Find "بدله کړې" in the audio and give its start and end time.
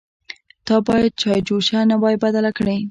2.23-2.75